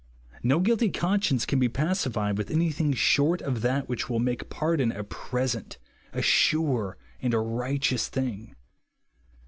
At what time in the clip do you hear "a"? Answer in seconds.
4.91-5.03, 6.11-6.23, 7.35-7.39